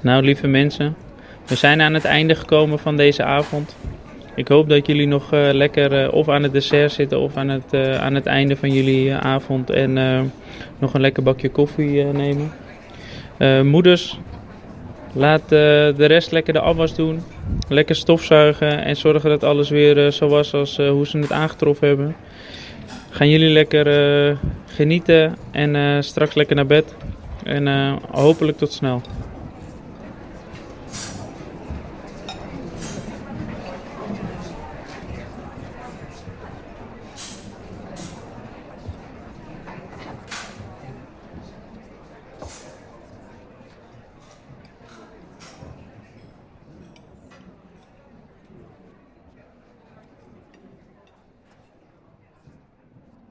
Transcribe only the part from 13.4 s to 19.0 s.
Moeders, laat de rest lekker de afwas doen. Lekker stofzuigen en